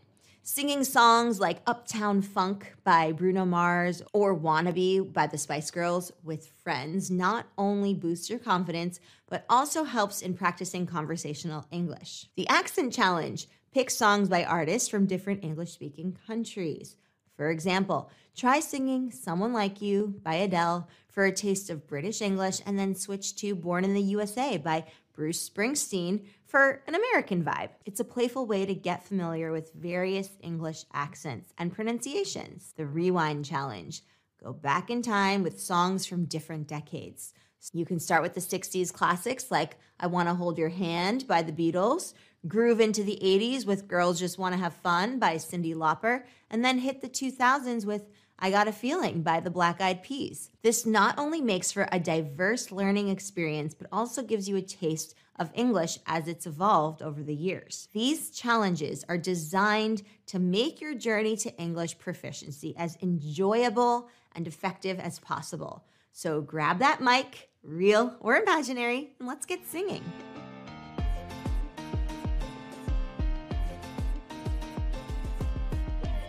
Singing 0.47 0.83
songs 0.83 1.39
like 1.39 1.63
Uptown 1.65 2.21
Funk 2.21 2.75
by 2.83 3.11
Bruno 3.11 3.45
Mars 3.45 4.03
or 4.13 4.39
Wannabe 4.39 5.11
by 5.11 5.25
the 5.25 5.39
Spice 5.39 5.71
Girls 5.71 6.11
with 6.23 6.51
friends 6.63 7.09
not 7.09 7.47
only 7.57 7.95
boosts 7.95 8.29
your 8.29 8.37
confidence, 8.37 8.99
but 9.27 9.43
also 9.49 9.85
helps 9.85 10.21
in 10.21 10.35
practicing 10.35 10.85
conversational 10.85 11.65
English. 11.71 12.27
The 12.35 12.47
Accent 12.47 12.93
Challenge 12.93 13.47
picks 13.73 13.95
songs 13.95 14.29
by 14.29 14.43
artists 14.43 14.87
from 14.87 15.07
different 15.07 15.43
English 15.43 15.71
speaking 15.71 16.15
countries. 16.27 16.95
For 17.35 17.49
example, 17.49 18.11
try 18.35 18.59
singing 18.59 19.09
Someone 19.09 19.51
Like 19.51 19.81
You 19.81 20.13
by 20.21 20.35
Adele 20.35 20.87
for 21.09 21.25
a 21.25 21.31
taste 21.31 21.71
of 21.71 21.87
British 21.87 22.21
English 22.21 22.61
and 22.67 22.77
then 22.77 22.93
switch 22.93 23.35
to 23.37 23.55
Born 23.55 23.83
in 23.83 23.95
the 23.95 24.01
USA 24.01 24.57
by 24.57 24.85
Bruce 25.11 25.49
Springsteen 25.49 26.27
for 26.45 26.83
an 26.87 26.95
American 26.95 27.43
vibe. 27.43 27.69
It's 27.85 27.99
a 27.99 28.05
playful 28.05 28.45
way 28.45 28.65
to 28.65 28.75
get 28.75 29.03
familiar 29.03 29.51
with 29.51 29.73
various 29.73 30.29
English 30.41 30.85
accents 30.93 31.53
and 31.57 31.73
pronunciations. 31.73 32.73
The 32.77 32.85
Rewind 32.85 33.45
Challenge. 33.45 34.01
Go 34.43 34.53
back 34.53 34.89
in 34.89 35.01
time 35.01 35.43
with 35.43 35.59
songs 35.59 36.05
from 36.05 36.25
different 36.25 36.67
decades. 36.67 37.33
You 37.73 37.85
can 37.85 37.99
start 37.99 38.21
with 38.21 38.35
the 38.35 38.41
60s 38.41 38.93
classics 38.93 39.49
like 39.49 39.77
I 39.99 40.05
Want 40.07 40.29
to 40.29 40.35
Hold 40.35 40.59
Your 40.59 40.69
Hand 40.69 41.27
by 41.27 41.41
the 41.41 41.51
Beatles, 41.51 42.13
groove 42.47 42.79
into 42.79 43.03
the 43.03 43.19
80s 43.23 43.65
with 43.65 43.87
Girls 43.87 44.19
Just 44.19 44.37
Want 44.37 44.53
to 44.53 44.61
Have 44.61 44.75
Fun 44.75 45.17
by 45.17 45.35
Cyndi 45.35 45.73
Lauper, 45.73 46.25
and 46.51 46.63
then 46.63 46.77
hit 46.77 47.01
the 47.01 47.09
2000s 47.09 47.85
with 47.85 48.03
I 48.37 48.51
Got 48.51 48.67
a 48.67 48.71
Feeling 48.71 49.23
by 49.23 49.39
the 49.39 49.49
Black 49.49 49.81
Eyed 49.81 50.03
Peas. 50.03 50.51
This 50.61 50.85
not 50.85 51.17
only 51.17 51.41
makes 51.41 51.71
for 51.71 51.87
a 51.91 51.99
diverse 51.99 52.71
learning 52.71 53.07
experience, 53.07 53.73
but 53.73 53.87
also 53.91 54.21
gives 54.21 54.47
you 54.47 54.57
a 54.57 54.61
taste 54.61 55.15
of 55.37 55.51
English 55.53 55.99
as 56.05 56.27
it's 56.27 56.45
evolved 56.45 57.01
over 57.01 57.21
the 57.21 57.35
years. 57.35 57.87
These 57.93 58.29
challenges 58.31 59.03
are 59.09 59.17
designed 59.17 60.03
to 60.27 60.39
make 60.39 60.79
your 60.79 60.95
journey 60.95 61.35
to 61.37 61.55
English 61.57 61.97
proficiency 61.97 62.73
as 62.77 62.97
enjoyable 63.01 64.09
and 64.35 64.47
effective 64.47 64.99
as 64.99 65.19
possible. 65.19 65.83
So 66.11 66.41
grab 66.41 66.79
that 66.79 67.01
mic, 67.01 67.49
real 67.63 68.15
or 68.19 68.37
imaginary, 68.37 69.11
and 69.19 69.27
let's 69.27 69.45
get 69.45 69.65
singing. 69.67 70.03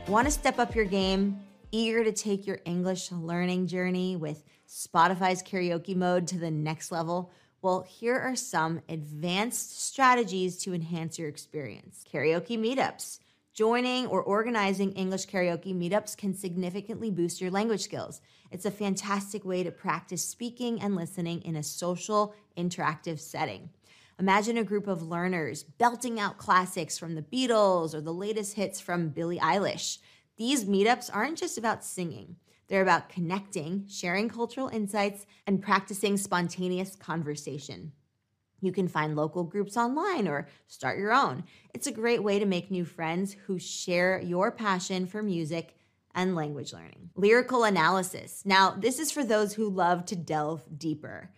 Want 0.09 0.27
to 0.27 0.31
step 0.31 0.59
up 0.59 0.75
your 0.75 0.85
game? 0.85 1.41
Eager 1.73 2.05
to 2.05 2.13
take 2.13 2.47
your 2.47 2.61
English 2.65 3.11
learning 3.11 3.67
journey 3.67 4.15
with 4.15 4.45
Spotify's 4.69 5.43
karaoke 5.43 5.97
mode 5.97 6.29
to 6.29 6.39
the 6.39 6.51
next 6.51 6.93
level? 6.93 7.33
Well, 7.67 7.85
here 7.89 8.17
are 8.17 8.37
some 8.37 8.81
advanced 8.89 9.83
strategies 9.85 10.57
to 10.59 10.73
enhance 10.73 11.19
your 11.19 11.29
experience. 11.29 12.05
Karaoke 12.09 12.57
meetups. 12.57 13.19
Joining 13.55 14.07
or 14.07 14.23
organizing 14.23 14.93
English 14.93 15.27
karaoke 15.27 15.75
meetups 15.75 16.17
can 16.17 16.33
significantly 16.33 17.11
boost 17.11 17.41
your 17.41 17.51
language 17.51 17.81
skills. 17.81 18.21
It's 18.53 18.67
a 18.67 18.71
fantastic 18.71 19.45
way 19.45 19.65
to 19.65 19.73
practice 19.73 20.25
speaking 20.25 20.81
and 20.81 20.95
listening 20.95 21.43
in 21.43 21.57
a 21.57 21.63
social, 21.65 22.37
interactive 22.57 23.19
setting. 23.19 23.71
Imagine 24.21 24.59
a 24.59 24.63
group 24.63 24.87
of 24.87 25.03
learners 25.03 25.65
belting 25.65 26.21
out 26.21 26.39
classics 26.39 26.97
from 26.97 27.17
the 27.17 27.23
Beatles 27.23 27.95
or 27.95 28.01
the 28.01 28.15
latest 28.15 28.55
hits 28.55 28.79
from 28.79 29.09
Billie 29.09 29.41
Eilish. 29.41 29.99
These 30.37 30.67
meetups 30.67 31.11
aren't 31.13 31.39
just 31.39 31.59
about 31.59 31.85
singing, 31.85 32.37
they're 32.69 32.83
about 32.83 33.09
connecting, 33.09 33.87
sharing 33.89 34.29
cultural 34.29 34.69
insights, 34.69 35.27
and 35.47 35.63
practicing 35.63 36.17
spontaneous 36.17 36.97
conversation. 36.97 37.93
You 38.61 38.73
can 38.73 38.89
find 38.89 39.15
local 39.15 39.45
groups 39.45 39.77
online 39.77 40.27
or 40.27 40.49
start 40.67 40.99
your 40.99 41.13
own. 41.13 41.45
It's 41.75 41.87
a 41.87 41.93
great 41.93 42.23
way 42.23 42.39
to 42.39 42.47
make 42.47 42.71
new 42.71 42.85
friends 42.85 43.37
who 43.47 43.59
share 43.59 44.21
your 44.21 44.51
passion 44.51 45.07
for 45.07 45.23
music 45.23 45.77
and 46.15 46.35
language 46.35 46.73
learning. 46.73 47.11
Lyrical 47.15 47.65
analysis. 47.65 48.43
Now, 48.45 48.71
this 48.71 48.99
is 48.99 49.13
for 49.13 49.23
those 49.23 49.55
who 49.55 49.69
love 49.69 50.07
to 50.07 50.17
delve 50.17 50.65
deeper 50.77 51.31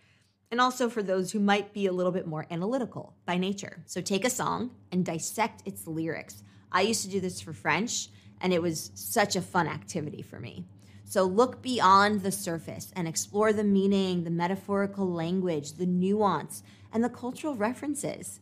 and 0.51 0.59
also 0.59 0.89
for 0.89 1.03
those 1.03 1.31
who 1.31 1.39
might 1.39 1.73
be 1.73 1.85
a 1.85 1.91
little 1.91 2.11
bit 2.11 2.25
more 2.25 2.47
analytical 2.49 3.15
by 3.25 3.37
nature. 3.37 3.83
So 3.85 4.01
take 4.01 4.25
a 4.25 4.29
song 4.29 4.71
and 4.91 5.05
dissect 5.05 5.61
its 5.65 5.85
lyrics. 5.85 6.43
I 6.71 6.81
used 6.81 7.03
to 7.03 7.09
do 7.09 7.19
this 7.19 7.39
for 7.39 7.53
French, 7.53 8.09
and 8.41 8.53
it 8.53 8.61
was 8.61 8.91
such 8.95 9.35
a 9.35 9.41
fun 9.41 9.67
activity 9.67 10.21
for 10.21 10.39
me. 10.39 10.65
So 11.09 11.23
look 11.23 11.63
beyond 11.63 12.21
the 12.21 12.31
surface 12.31 12.91
and 12.95 13.07
explore 13.07 13.51
the 13.51 13.63
meaning, 13.63 14.25
the 14.25 14.29
metaphorical 14.29 15.11
language, 15.11 15.73
the 15.73 15.87
nuance, 15.87 16.61
and 16.93 17.03
the 17.03 17.09
cultural 17.09 17.55
references. 17.55 18.41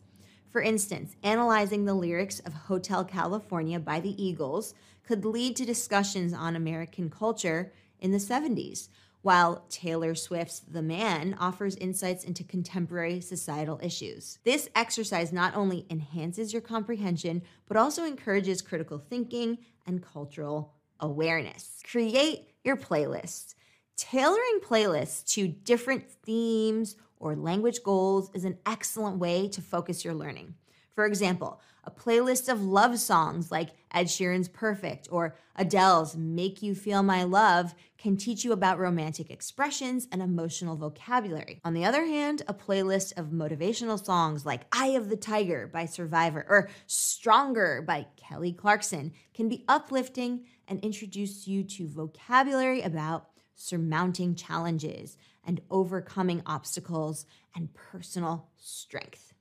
For 0.50 0.62
instance, 0.62 1.16
analyzing 1.24 1.86
the 1.86 1.94
lyrics 1.94 2.42
of 2.42 2.54
Hotel 2.54 3.06
California 3.06 3.80
by 3.80 4.02
the 4.02 4.22
Eagles 4.22 4.74
could 5.06 5.24
lead 5.24 5.56
to 5.56 5.66
discussions 5.66 6.34
on 6.34 6.58
American 6.58 7.10
culture 7.10 7.72
in 8.02 8.12
the 8.12 8.18
70s 8.18 8.90
while 9.22 9.64
Taylor 9.70 10.14
Swift's 10.14 10.60
The 10.60 10.82
Man 10.82 11.38
offers 11.40 11.78
insights 11.78 12.26
into 12.26 12.44
contemporary 12.44 13.22
societal 13.22 13.80
issues. 13.82 14.40
This 14.44 14.70
exercise 14.76 15.32
not 15.32 15.56
only 15.56 15.86
enhances 15.90 16.52
your 16.52 16.62
comprehension, 16.62 17.44
but 17.66 17.78
also 17.78 18.04
encourages 18.04 18.62
critical 18.62 19.00
thinking 19.00 19.60
and 19.86 20.04
cultural 20.04 20.74
awareness. 21.00 21.82
Create 21.90 22.48
your 22.64 22.78
playlist. 22.78 23.56
Tailoring 23.96 24.60
playlists 24.64 25.26
to 25.34 25.48
different 25.48 26.10
themes 26.10 26.96
or 27.20 27.36
language 27.36 27.82
goals 27.84 28.30
is 28.34 28.46
an 28.46 28.58
excellent 28.66 29.18
way 29.18 29.48
to 29.50 29.62
focus 29.62 30.06
your 30.06 30.14
learning. 30.14 30.54
For 30.94 31.06
example, 31.06 31.62
a 31.88 31.92
playlist 31.92 32.50
of 32.50 32.62
love 32.62 33.00
songs 33.00 33.50
like 33.50 33.70
Ed 33.94 34.08
Sheeran's 34.08 34.50
Perfect 34.50 35.08
or 35.10 35.38
Adele's 35.56 36.18
Make 36.18 36.62
You 36.62 36.76
Feel 36.76 37.02
My 37.02 37.24
Love 37.24 37.74
can 37.98 38.18
teach 38.18 38.44
you 38.44 38.52
about 38.52 38.78
romantic 38.78 39.32
expressions 39.32 40.06
and 40.12 40.22
emotional 40.22 40.76
vocabulary. 40.76 41.62
On 41.64 41.74
the 41.74 41.86
other 41.86 42.06
hand, 42.06 42.44
a 42.46 42.54
playlist 42.54 43.18
of 43.18 43.28
motivational 43.28 44.04
songs 44.04 44.46
like 44.46 44.68
Eye 44.74 44.90
of 44.90 45.08
the 45.08 45.16
Tiger 45.16 45.66
by 45.66 45.86
Survivor 45.86 46.46
or 46.50 46.70
Stronger 46.88 47.82
by 47.82 48.06
Kelly 48.18 48.52
Clarkson 48.52 49.14
can 49.34 49.48
be 49.48 49.64
uplifting 49.70 50.44
and 50.68 50.84
introduce 50.84 51.48
you 51.48 51.64
to 51.64 51.88
vocabulary 51.88 52.82
about 52.82 53.30
surmounting 53.56 54.36
challenges 54.36 55.18
and 55.46 55.62
overcoming 55.72 56.44
obstacles 56.46 57.26
and 57.56 57.74
personal 57.74 58.50
strength. 58.58 59.34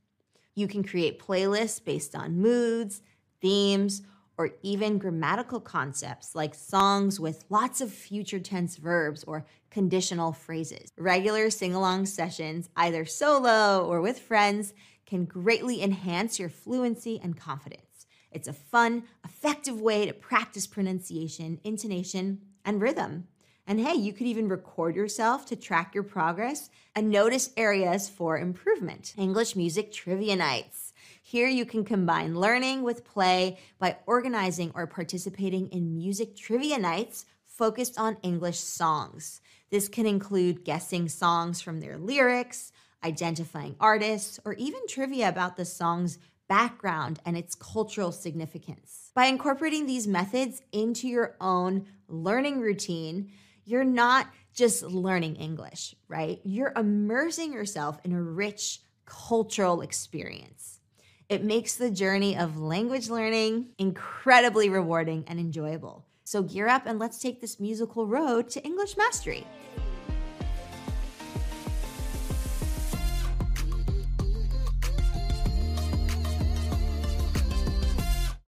You 0.56 0.66
can 0.66 0.82
create 0.82 1.20
playlists 1.20 1.84
based 1.84 2.16
on 2.16 2.38
moods, 2.38 3.02
themes, 3.40 4.02
or 4.38 4.50
even 4.62 4.98
grammatical 4.98 5.60
concepts 5.60 6.34
like 6.34 6.54
songs 6.54 7.20
with 7.20 7.44
lots 7.48 7.80
of 7.80 7.92
future 7.92 8.40
tense 8.40 8.76
verbs 8.76 9.22
or 9.24 9.46
conditional 9.70 10.32
phrases. 10.32 10.90
Regular 10.98 11.50
sing 11.50 11.74
along 11.74 12.06
sessions, 12.06 12.68
either 12.76 13.04
solo 13.04 13.86
or 13.86 14.00
with 14.00 14.18
friends, 14.18 14.74
can 15.06 15.24
greatly 15.24 15.82
enhance 15.82 16.38
your 16.38 16.48
fluency 16.48 17.20
and 17.22 17.36
confidence. 17.36 18.06
It's 18.30 18.48
a 18.48 18.52
fun, 18.52 19.04
effective 19.24 19.80
way 19.80 20.06
to 20.06 20.12
practice 20.12 20.66
pronunciation, 20.66 21.60
intonation, 21.64 22.40
and 22.64 22.82
rhythm. 22.82 23.28
And 23.68 23.80
hey, 23.80 23.94
you 23.94 24.12
could 24.12 24.28
even 24.28 24.48
record 24.48 24.94
yourself 24.94 25.44
to 25.46 25.56
track 25.56 25.92
your 25.92 26.04
progress 26.04 26.70
and 26.94 27.10
notice 27.10 27.50
areas 27.56 28.08
for 28.08 28.38
improvement. 28.38 29.12
English 29.18 29.56
Music 29.56 29.90
Trivia 29.90 30.36
Nights. 30.36 30.92
Here 31.20 31.48
you 31.48 31.66
can 31.66 31.84
combine 31.84 32.38
learning 32.38 32.84
with 32.84 33.04
play 33.04 33.58
by 33.80 33.96
organizing 34.06 34.70
or 34.76 34.86
participating 34.86 35.66
in 35.70 35.96
music 35.96 36.36
trivia 36.36 36.78
nights 36.78 37.26
focused 37.44 37.98
on 37.98 38.18
English 38.22 38.60
songs. 38.60 39.40
This 39.70 39.88
can 39.88 40.06
include 40.06 40.64
guessing 40.64 41.08
songs 41.08 41.60
from 41.60 41.80
their 41.80 41.98
lyrics, 41.98 42.70
identifying 43.02 43.74
artists, 43.80 44.38
or 44.44 44.54
even 44.54 44.86
trivia 44.88 45.28
about 45.28 45.56
the 45.56 45.64
song's 45.64 46.18
background 46.48 47.18
and 47.26 47.36
its 47.36 47.56
cultural 47.56 48.12
significance. 48.12 49.10
By 49.12 49.26
incorporating 49.26 49.86
these 49.86 50.06
methods 50.06 50.62
into 50.70 51.08
your 51.08 51.34
own 51.40 51.86
learning 52.06 52.60
routine, 52.60 53.32
you're 53.66 53.84
not 53.84 54.28
just 54.54 54.82
learning 54.82 55.36
English, 55.36 55.94
right? 56.08 56.40
You're 56.44 56.72
immersing 56.74 57.52
yourself 57.52 57.98
in 58.04 58.12
a 58.12 58.22
rich 58.22 58.80
cultural 59.04 59.82
experience. 59.82 60.80
It 61.28 61.44
makes 61.44 61.74
the 61.74 61.90
journey 61.90 62.36
of 62.36 62.58
language 62.58 63.10
learning 63.10 63.70
incredibly 63.78 64.70
rewarding 64.70 65.24
and 65.26 65.38
enjoyable. 65.38 66.06
So 66.24 66.42
gear 66.42 66.68
up 66.68 66.86
and 66.86 66.98
let's 66.98 67.18
take 67.18 67.40
this 67.40 67.60
musical 67.60 68.06
road 68.06 68.48
to 68.50 68.64
English 68.64 68.96
mastery. 68.96 69.46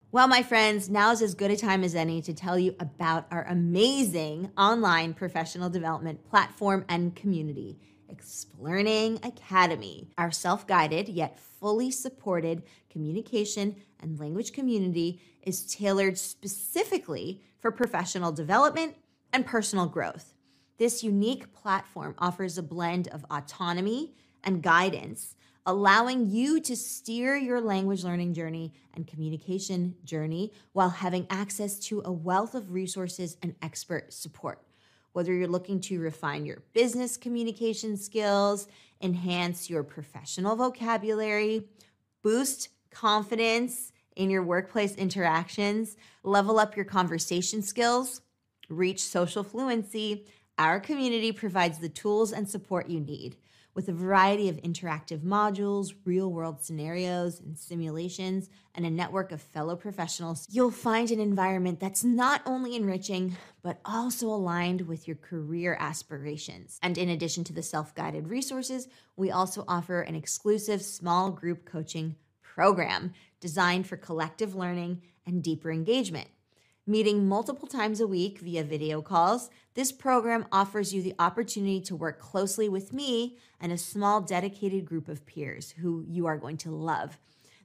Well, 0.10 0.30
my 0.30 0.42
friends, 0.42 0.90
now 0.90 1.12
is 1.12 1.22
as 1.22 1.36
good 1.36 1.52
a 1.52 1.58
time 1.58 1.84
as 1.84 1.94
any 1.94 2.22
to 2.22 2.34
tell 2.34 2.58
you 2.58 2.74
about 2.80 3.28
our 3.30 3.44
amazing 3.44 4.50
online 4.58 5.14
professional 5.14 5.70
development 5.70 6.24
platform 6.24 6.86
and 6.88 7.14
community, 7.14 7.78
Explearning 8.10 9.20
Academy. 9.22 10.08
Our 10.18 10.32
self 10.32 10.66
guided 10.66 11.10
yet 11.10 11.38
fully 11.38 11.92
supported 11.92 12.64
communication 12.90 13.76
and 14.00 14.18
language 14.18 14.54
community 14.54 15.20
is 15.42 15.66
tailored 15.66 16.18
specifically 16.18 17.42
for 17.60 17.70
professional 17.70 18.32
development 18.32 18.96
and 19.34 19.46
personal 19.46 19.88
growth. 19.88 20.34
This 20.78 21.04
unique 21.04 21.52
platform 21.52 22.16
offers 22.18 22.58
a 22.58 22.64
blend 22.64 23.10
of 23.10 23.26
autonomy 23.30 24.16
and 24.42 24.64
guidance 24.64 25.36
allowing 25.68 26.30
you 26.30 26.62
to 26.62 26.78
steer 26.78 27.36
your 27.36 27.60
language 27.60 28.06
learning 28.06 28.34
journey 28.34 28.74
and 28.96 29.06
communication 29.06 29.94
journey 30.06 30.54
while 30.72 30.90
having 30.90 31.28
access 31.30 31.78
to 31.78 32.02
a 32.06 32.12
wealth 32.12 32.56
of 32.56 32.72
resources 32.72 33.36
and 33.44 33.54
expert 33.62 34.12
support. 34.14 34.64
Whether 35.12 35.34
you're 35.34 35.48
looking 35.48 35.82
to 35.82 36.00
refine 36.00 36.46
your 36.46 36.64
business 36.74 37.18
communication 37.18 37.98
skills, 37.98 38.70
enhance 39.02 39.70
your 39.70 39.84
professional 39.84 40.56
vocabulary, 40.56 41.68
boost 42.24 42.70
confidence 42.90 43.92
in 44.16 44.30
your 44.30 44.44
workplace 44.44 44.96
interactions, 44.96 45.98
level 46.24 46.60
up 46.60 46.78
your 46.78 46.86
conversation 46.86 47.62
skills, 47.62 48.22
reach 48.70 49.04
social 49.04 49.44
fluency, 49.44 50.26
our 50.58 50.80
community 50.80 51.34
provides 51.34 51.78
the 51.78 51.90
tools 51.90 52.32
and 52.32 52.50
support 52.50 52.90
you 52.90 53.02
need 53.02 53.36
with 53.78 53.90
a 53.90 53.94
variety 53.94 54.50
of 54.50 54.58
interactive 54.64 55.20
modules, 55.20 55.94
real 56.04 56.32
world 56.32 56.60
scenarios, 56.64 57.40
and 57.40 57.56
simulations, 57.56 58.50
and 58.74 58.88
a 58.88 58.90
network 58.90 59.32
of 59.32 59.40
fellow 59.40 59.76
professionals, 59.76 60.48
you'll 60.50 60.72
find 60.72 61.12
an 61.12 61.20
environment 61.20 61.80
that's 61.80 62.04
not 62.04 62.42
only 62.48 62.76
enriching, 62.76 63.38
but 63.62 63.80
also 63.86 64.30
aligned 64.30 64.82
with 64.82 65.08
your 65.08 65.16
career 65.16 65.78
aspirations. 65.80 66.80
And 66.82 66.98
in 66.98 67.08
addition 67.08 67.44
to 67.44 67.54
the 67.54 67.62
self 67.62 67.94
guided 67.94 68.30
resources, 68.30 68.88
we 69.16 69.30
also 69.30 69.64
offer 69.68 70.02
an 70.02 70.16
exclusive 70.16 70.82
small 70.82 71.30
group 71.30 71.64
coaching 71.64 72.16
program 72.42 73.14
designed 73.40 73.86
for 73.86 73.96
collective 73.96 74.56
learning 74.56 75.04
and 75.28 75.44
deeper 75.44 75.70
engagement. 75.70 76.30
Meeting 76.90 77.28
multiple 77.28 77.68
times 77.68 78.00
a 78.00 78.08
week 78.08 78.40
via 78.40 78.64
video 78.64 79.02
calls, 79.02 79.50
this 79.74 79.92
program 79.92 80.46
offers 80.54 80.94
you 80.94 81.02
the 81.02 81.16
opportunity 81.20 81.82
to 81.82 81.98
work 81.98 82.18
closely 82.18 82.70
with 82.70 82.94
me 82.94 83.38
and 83.60 83.74
a 83.74 83.78
small 83.78 84.22
dedicated 84.22 84.86
group 84.86 85.10
of 85.10 85.26
peers 85.26 85.72
who 85.80 86.06
you 86.08 86.28
are 86.28 86.38
going 86.38 86.56
to 86.56 86.72
love. 86.72 87.18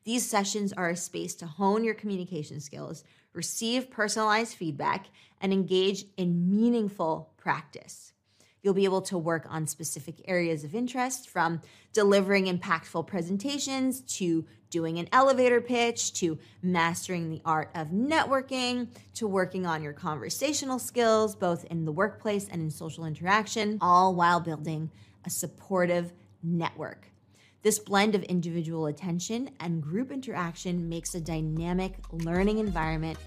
These 0.02 0.28
sessions 0.28 0.72
are 0.72 0.88
a 0.88 0.96
space 0.96 1.36
to 1.36 1.46
hone 1.46 1.84
your 1.84 1.94
communication 1.94 2.58
skills, 2.58 3.04
receive 3.32 3.92
personalized 3.92 4.56
feedback, 4.56 5.06
and 5.40 5.52
engage 5.52 6.04
in 6.16 6.50
meaningful 6.50 7.30
practice. 7.36 8.14
You'll 8.62 8.74
be 8.74 8.84
able 8.84 9.02
to 9.02 9.18
work 9.18 9.46
on 9.48 9.66
specific 9.66 10.22
areas 10.28 10.62
of 10.62 10.74
interest 10.74 11.28
from 11.28 11.60
delivering 11.92 12.46
impactful 12.46 13.08
presentations 13.08 14.02
to 14.18 14.44
doing 14.70 14.98
an 14.98 15.08
elevator 15.12 15.60
pitch 15.60 16.12
to 16.14 16.38
mastering 16.62 17.28
the 17.28 17.42
art 17.44 17.70
of 17.74 17.88
networking 17.88 18.86
to 19.14 19.26
working 19.26 19.66
on 19.66 19.82
your 19.82 19.92
conversational 19.92 20.78
skills, 20.78 21.34
both 21.34 21.64
in 21.66 21.84
the 21.84 21.92
workplace 21.92 22.48
and 22.48 22.62
in 22.62 22.70
social 22.70 23.04
interaction, 23.04 23.78
all 23.80 24.14
while 24.14 24.38
building 24.38 24.90
a 25.24 25.30
supportive 25.30 26.12
network. 26.42 27.08
This 27.62 27.78
blend 27.78 28.14
of 28.14 28.22
individual 28.24 28.86
attention 28.86 29.50
and 29.60 29.82
group 29.82 30.10
interaction 30.10 30.88
makes 30.88 31.14
a 31.14 31.20
dynamic 31.20 31.94
learning 32.12 32.58
environment 32.58 33.18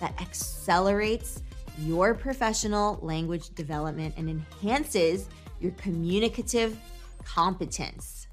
that 0.00 0.20
accelerates 0.20 1.42
your 1.78 2.14
professional 2.14 2.98
language 3.02 3.50
development 3.50 4.14
and 4.16 4.28
enhances 4.28 5.28
your 5.60 5.72
communicative 5.72 6.78
competence. 7.24 8.28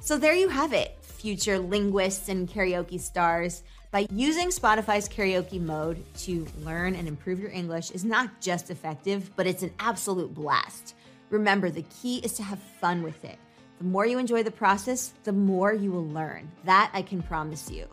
So, 0.00 0.16
there 0.16 0.34
you 0.34 0.48
have 0.48 0.72
it, 0.72 0.96
future 1.02 1.58
linguists 1.58 2.28
and 2.28 2.48
karaoke 2.48 2.98
stars. 2.98 3.62
By 3.90 4.06
using 4.12 4.48
Spotify's 4.48 5.08
karaoke 5.08 5.60
mode 5.60 6.02
to 6.18 6.46
learn 6.60 6.94
and 6.94 7.08
improve 7.08 7.40
your 7.40 7.50
English 7.50 7.90
is 7.90 8.04
not 8.04 8.40
just 8.40 8.70
effective, 8.70 9.30
but 9.36 9.46
it's 9.46 9.62
an 9.62 9.72
absolute 9.80 10.32
blast. 10.32 10.94
Remember, 11.28 11.70
the 11.70 11.84
key 12.00 12.18
is 12.18 12.32
to 12.34 12.42
have 12.42 12.58
fun 12.80 13.02
with 13.02 13.24
it. 13.24 13.36
The 13.78 13.84
more 13.84 14.06
you 14.06 14.18
enjoy 14.18 14.42
the 14.42 14.50
process, 14.50 15.12
the 15.24 15.32
more 15.32 15.72
you 15.72 15.90
will 15.90 16.06
learn. 16.06 16.50
That 16.64 16.90
I 16.94 17.02
can 17.02 17.22
promise 17.22 17.70
you. 17.70 17.86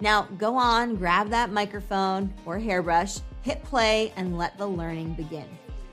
Now, 0.00 0.22
go 0.38 0.56
on, 0.56 0.96
grab 0.96 1.28
that 1.30 1.50
microphone 1.50 2.32
or 2.46 2.58
hairbrush, 2.58 3.18
hit 3.44 3.62
play, 3.62 4.12
and 4.16 4.38
let 4.38 4.56
the 4.56 4.66
learning 4.66 5.12
begin. 5.12 5.46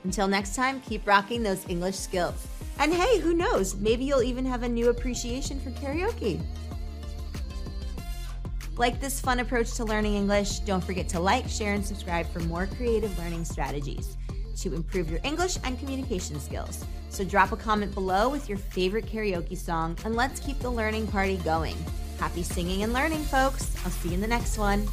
Until 0.04 0.26
next 0.26 0.56
time, 0.56 0.80
keep 0.80 1.06
rocking 1.06 1.42
those 1.42 1.68
English 1.68 1.96
skills. 1.96 2.46
And 2.78 2.92
hey, 2.92 3.20
who 3.20 3.34
knows? 3.34 3.76
Maybe 3.76 4.04
you'll 4.04 4.22
even 4.22 4.46
have 4.46 4.62
a 4.62 4.68
new 4.68 4.88
appreciation 4.88 5.60
for 5.60 5.70
karaoke. 5.72 6.40
Like 8.78 9.00
this 9.00 9.20
fun 9.20 9.40
approach 9.40 9.74
to 9.74 9.84
learning 9.84 10.14
English, 10.14 10.60
don't 10.60 10.82
forget 10.82 11.08
to 11.10 11.20
like, 11.20 11.46
share, 11.46 11.74
and 11.74 11.84
subscribe 11.84 12.26
for 12.32 12.40
more 12.40 12.66
creative 12.66 13.16
learning 13.18 13.44
strategies 13.44 14.16
to 14.56 14.74
improve 14.74 15.10
your 15.10 15.20
English 15.22 15.58
and 15.62 15.78
communication 15.78 16.40
skills. 16.40 16.84
So 17.10 17.22
drop 17.22 17.52
a 17.52 17.56
comment 17.56 17.92
below 17.92 18.30
with 18.30 18.48
your 18.48 18.56
favorite 18.56 19.04
karaoke 19.04 19.58
song, 19.58 19.98
and 20.06 20.16
let's 20.16 20.40
keep 20.40 20.58
the 20.60 20.70
learning 20.70 21.06
party 21.08 21.36
going. 21.38 21.76
Happy 22.18 22.42
singing 22.42 22.82
and 22.82 22.94
learning, 22.94 23.22
folks. 23.24 23.76
I'll 23.84 23.90
see 23.90 24.08
you 24.08 24.14
in 24.14 24.22
the 24.22 24.26
next 24.26 24.56
one. 24.56 24.88